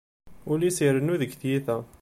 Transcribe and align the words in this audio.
Ul-is 0.51 0.77
irennu 0.85 1.15
deg 1.21 1.31
tyita. 1.41 1.77